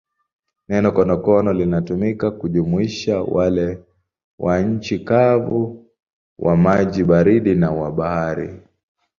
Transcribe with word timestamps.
Neno 0.69 0.89
konokono 0.95 1.51
linatumika 1.53 2.31
kujumuisha 2.31 3.21
wale 3.21 3.83
wa 4.39 4.59
nchi 4.61 4.99
kavu, 4.99 5.85
wa 6.39 6.57
maji 6.57 7.03
baridi 7.03 7.55
na 7.55 7.71
wa 7.71 7.91
bahari. 7.91 8.59